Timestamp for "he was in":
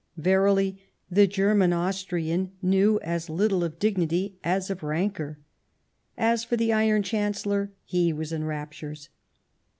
7.83-8.43